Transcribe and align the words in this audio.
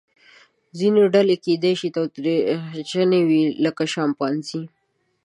ځینې 0.77 1.01
ډلې 1.13 1.35
کیدای 1.45 1.73
شي 1.79 1.89
تاوتریخجنې 1.95 3.21
وي 3.29 3.43
لکه 3.65 3.83
شامپانزې. 3.93 4.61